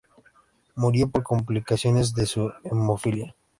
[0.73, 3.35] Murió por complicaciones de su hemofilia.